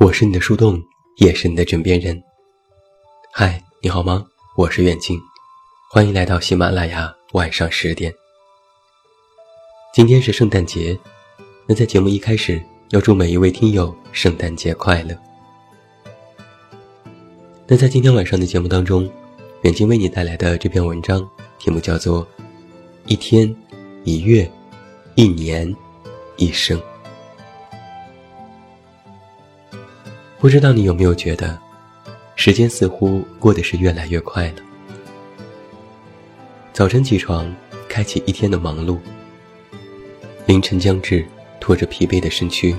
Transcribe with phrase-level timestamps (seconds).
[0.00, 0.80] 我是你的树洞，
[1.16, 2.22] 也是你的枕边人。
[3.32, 4.24] 嗨，你好吗？
[4.56, 5.20] 我是远近，
[5.90, 8.14] 欢迎来到喜马拉雅晚上十点。
[9.92, 10.96] 今天是圣诞节，
[11.66, 15.18] 那在节目一开始要祝每一位听友圣诞节快乐。
[17.66, 19.10] 那在今天晚上的节目当中，
[19.62, 21.28] 远近为你带来的这篇文章
[21.58, 22.24] 题目叫做
[23.06, 23.52] 《一天
[24.04, 24.48] 一月
[25.16, 25.74] 一年
[26.36, 26.78] 一生》。
[30.40, 31.58] 不知道你有没有觉得，
[32.36, 34.62] 时间似乎过得是越来越快了。
[36.72, 37.52] 早晨起床，
[37.88, 38.98] 开启一天的忙碌；
[40.46, 41.26] 凌晨将至，
[41.58, 42.76] 拖着疲惫的身躯。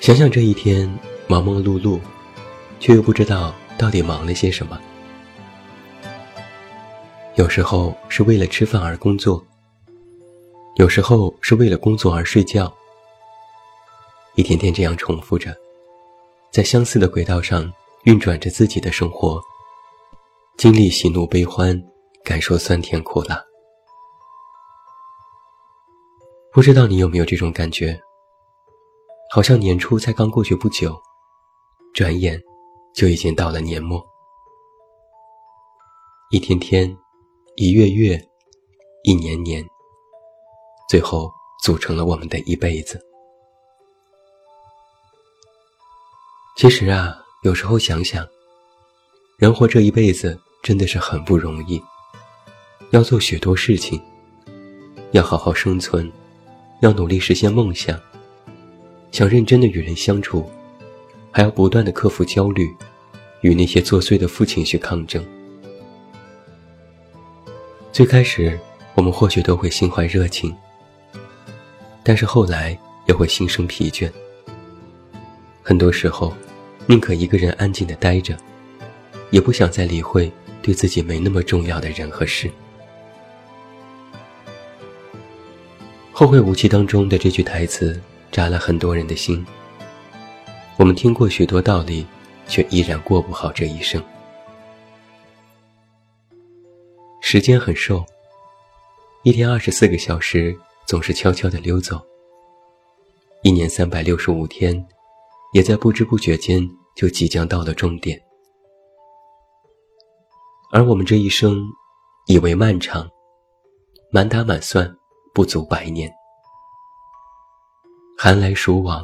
[0.00, 0.90] 想想这一天
[1.26, 2.00] 忙忙碌碌，
[2.80, 4.80] 却又不知道到底忙了些什么。
[7.34, 9.44] 有时候是为了吃饭而工作，
[10.76, 12.72] 有时候是为了工作而睡觉。
[14.36, 15.56] 一天天这样重复着，
[16.52, 17.72] 在相似的轨道上
[18.04, 19.40] 运转着自己的生活，
[20.58, 21.82] 经历喜怒悲欢，
[22.22, 23.42] 感受酸甜苦辣。
[26.52, 27.98] 不知道你有没有这种感觉？
[29.30, 30.94] 好像年初才刚过去不久，
[31.94, 32.38] 转眼
[32.94, 34.04] 就已经到了年末。
[36.30, 36.94] 一天天，
[37.56, 38.22] 一月月，
[39.02, 39.64] 一年年，
[40.90, 41.32] 最后
[41.64, 43.00] 组成了我们的一辈子。
[46.56, 48.26] 其实啊，有时候想想，
[49.36, 51.78] 人活这一辈子真的是很不容易，
[52.92, 54.00] 要做许多事情，
[55.10, 56.10] 要好好生存，
[56.80, 58.00] 要努力实现梦想，
[59.12, 60.50] 想认真的与人相处，
[61.30, 62.74] 还要不断的克服焦虑，
[63.42, 65.22] 与那些作祟的负情绪抗争。
[67.92, 68.58] 最开始，
[68.94, 70.56] 我们或许都会心怀热情，
[72.02, 72.76] 但是后来
[73.06, 74.10] 也会心生疲倦。
[75.62, 76.32] 很多时候。
[76.88, 78.36] 宁可一个人安静的待着，
[79.30, 80.30] 也不想再理会
[80.62, 82.48] 对自己没那么重要的人和事。
[86.12, 89.44] 《后会无期》当中的这句台词扎了很多人的心。
[90.76, 92.06] 我们听过许多道理，
[92.46, 94.02] 却依然过不好这一生。
[97.20, 98.06] 时间很瘦，
[99.24, 102.00] 一天二十四个小时总是悄悄的溜走，
[103.42, 104.86] 一年三百六十五天。
[105.56, 106.60] 也在不知不觉间
[106.94, 108.22] 就即将到了终点，
[110.70, 111.64] 而我们这一生
[112.26, 113.08] 以为漫长，
[114.10, 114.94] 满打满算
[115.32, 116.12] 不足百年。
[118.18, 119.02] 寒来暑往，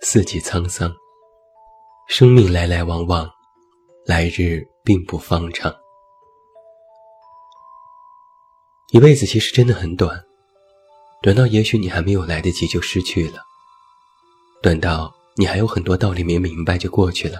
[0.00, 0.92] 四季沧桑，
[2.08, 3.30] 生命来来往往，
[4.04, 5.72] 来日并不方长。
[8.90, 10.20] 一辈子其实真的很短，
[11.22, 13.38] 短到也许你还没有来得及就失去了，
[14.60, 15.14] 短到。
[15.36, 17.38] 你还有很多道理没明白就过去了。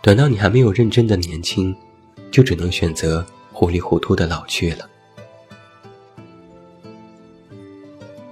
[0.00, 1.74] 短到你还没有认真的年轻，
[2.30, 4.88] 就只能选择糊里糊涂的老去了。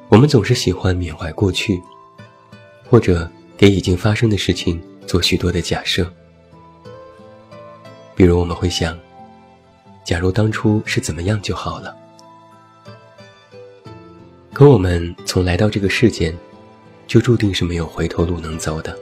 [0.09, 1.83] 我们总是喜欢缅怀过去，
[2.89, 6.09] 或者给已经发生的事情做许多的假设。
[8.15, 8.97] 比如我们会想，
[10.05, 11.97] 假如当初是怎么样就好了。
[14.53, 16.33] 可我们从来到这个世间。
[17.11, 18.97] 就注定是没有回头路能走的。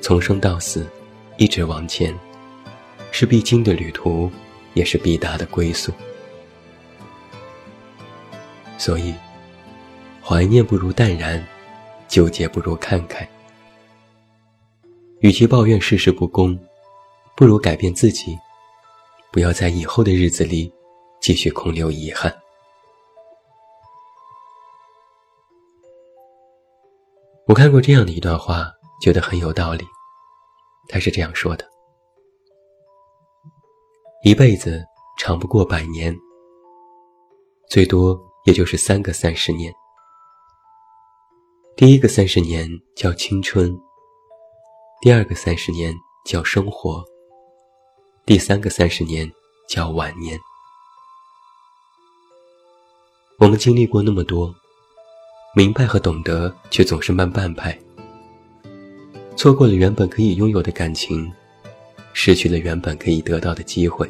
[0.00, 0.88] 从生到死，
[1.36, 2.18] 一直往前，
[3.12, 4.30] 是必经的旅途，
[4.72, 5.92] 也是必达的归宿。
[8.78, 9.12] 所以，
[10.22, 11.46] 怀念不如淡然，
[12.08, 13.28] 纠结不如看开。
[15.20, 16.58] 与其抱怨世事不公，
[17.36, 18.34] 不如改变自己，
[19.30, 20.72] 不要在以后的日子里
[21.20, 22.34] 继续空留遗憾。
[27.46, 28.72] 我看过这样的一段话，
[29.02, 29.86] 觉得很有道理。
[30.88, 31.68] 他是这样说的
[34.24, 34.82] ：“一辈子
[35.18, 36.16] 长不过百年，
[37.68, 39.70] 最多也就是三个三十年。
[41.76, 42.66] 第一个三十年
[42.96, 43.78] 叫青春，
[45.02, 47.04] 第二个三十年叫生活，
[48.24, 49.30] 第三个三十年
[49.68, 50.40] 叫晚年。
[53.38, 54.54] 我们经历过那么多。”
[55.56, 57.78] 明白和懂得，却总是慢半拍。
[59.36, 61.32] 错过了原本可以拥有的感情，
[62.12, 64.08] 失去了原本可以得到的机会。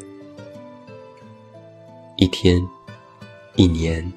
[2.17, 2.67] 一天，
[3.57, 4.11] 一年，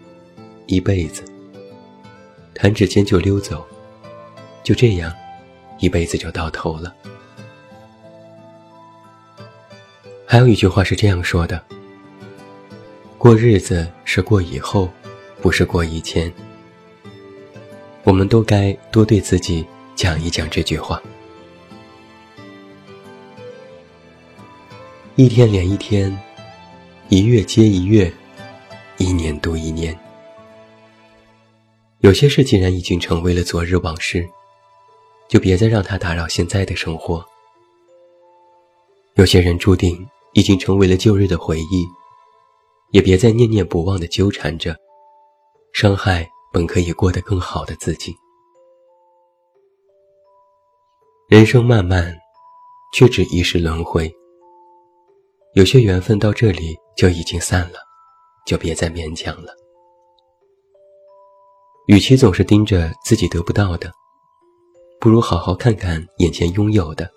[0.68, 1.22] 一辈子，
[2.56, 3.66] 弹指间就溜走，
[4.64, 5.14] 就这样，
[5.80, 6.96] 一辈子就到头了。
[10.26, 11.62] 还有一句话是这样说的：
[13.18, 14.90] 过日子是过以后，
[15.42, 16.32] 不是过以前。
[18.08, 21.04] 我们都该多对自己讲一讲这句话。
[25.18, 26.18] 一天连一天，
[27.10, 28.10] 一月接一月，
[28.96, 29.94] 一年度一年。
[32.00, 34.26] 有些事既然已经成为了昨日往事，
[35.28, 37.22] 就别再让它打扰现在的生活。
[39.16, 41.86] 有些人注定已经成为了旧日的回忆，
[42.92, 44.74] 也别再念念不忘的纠缠着，
[45.74, 46.26] 伤害
[46.58, 48.18] 本可以过得更好的自己。
[51.28, 52.18] 人生漫漫，
[52.92, 54.12] 却只一世轮回。
[55.54, 57.78] 有些缘分到这里就已经散了，
[58.48, 59.54] 就别再勉强了。
[61.86, 63.94] 与其总是盯着自己得不到的，
[65.00, 67.08] 不如好好看看眼前拥有的。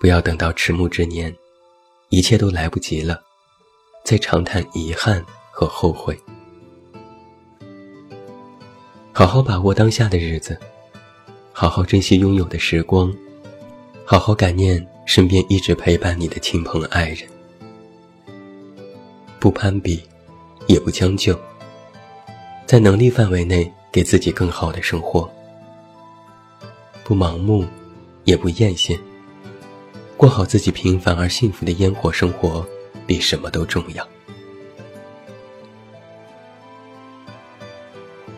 [0.00, 1.30] 不要等到迟暮之年，
[2.08, 3.22] 一切都来不及了，
[4.02, 6.18] 再长叹遗憾和后悔。
[9.18, 10.60] 好好把握当下的日子，
[11.50, 13.10] 好好珍惜拥有的时光，
[14.04, 14.86] 好好感念。
[15.06, 17.20] 身边一直陪伴你的亲朋爱人，
[19.38, 20.02] 不攀比，
[20.66, 21.34] 也不将就，
[22.66, 25.26] 在能力范围内给自己更好的生活，
[27.02, 27.64] 不盲目，
[28.24, 28.98] 也不艳羡，
[30.18, 32.66] 过好自己平凡而幸福的烟火生活，
[33.06, 34.06] 比什么都重要。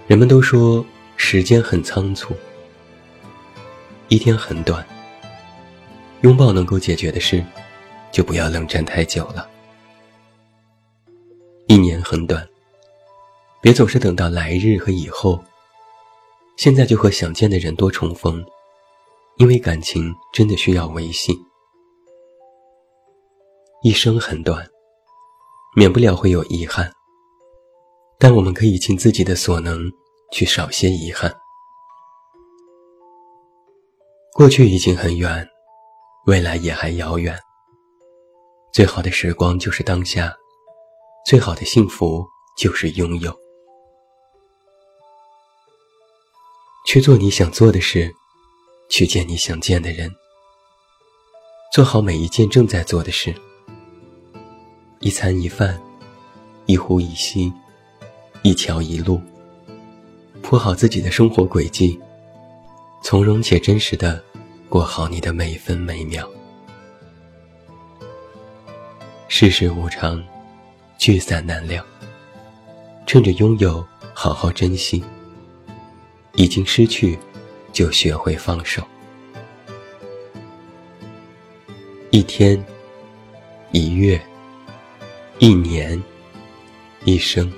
[0.09, 0.83] 人们都说
[1.19, 2.35] 时间很仓促，
[4.09, 4.85] 一天很短。
[6.23, 7.45] 拥抱能够解决的事，
[8.11, 9.47] 就不要冷战太久了。
[11.67, 12.49] 一年很短，
[13.61, 15.45] 别总是等到来日和以后。
[16.57, 18.43] 现在就和想见的人多重逢，
[19.37, 21.39] 因为感情真的需要维系。
[23.83, 24.67] 一生很短，
[25.77, 26.91] 免不了会有遗憾，
[28.19, 29.81] 但我们可以尽自己的所能
[30.33, 31.35] 去少些遗憾。
[34.33, 35.49] 过去已经很远。
[36.27, 37.35] 未来也还遥远。
[38.71, 40.37] 最好的时光就是当下，
[41.25, 42.23] 最好的幸福
[42.55, 43.35] 就是拥有。
[46.85, 48.15] 去做你想做的事，
[48.91, 50.15] 去见你想见的人，
[51.73, 53.35] 做好每一件正在做的事。
[55.01, 55.81] 一餐一饭，
[56.67, 57.51] 一呼一吸，
[58.43, 59.21] 一桥一路，
[60.43, 61.99] 铺好自己的生活轨迹，
[63.03, 64.23] 从容且真实的。
[64.69, 66.29] 过好你的每分每秒。
[69.27, 70.23] 世事无常，
[70.99, 71.83] 聚散难料。
[73.07, 73.83] 趁着拥有，
[74.13, 75.03] 好好珍惜；
[76.35, 77.19] 已经失去，
[77.73, 78.87] 就学会放手。
[82.11, 82.63] 一天，
[83.73, 84.21] 一月，
[85.39, 86.03] 一年，
[87.07, 87.51] 一生。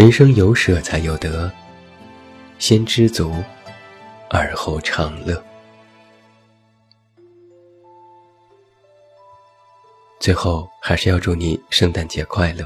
[0.00, 1.52] 人生有舍才有得，
[2.58, 3.34] 先知足。
[4.30, 5.44] 而后长乐。
[10.18, 12.64] 最后，还是要祝你圣诞节快乐。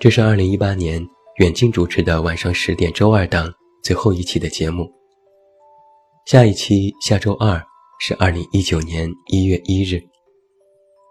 [0.00, 1.06] 这是二零一八年
[1.40, 3.52] 远近主持的晚上十点周二档
[3.84, 4.90] 最后一期的节目。
[6.24, 7.62] 下一期下周二
[8.00, 10.02] 是二零一九年一月一日，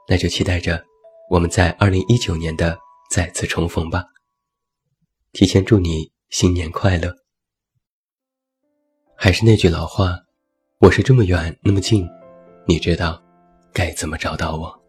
[0.07, 0.83] 那就期待着
[1.29, 2.75] 我们在二零一九年的
[3.11, 4.03] 再次重逢吧。
[5.35, 7.13] 提前祝你新年快乐。
[9.17, 10.17] 还是那句老话，
[10.79, 12.07] 我是这么远那么近，
[12.65, 13.21] 你知道
[13.73, 14.84] 该怎么找到我？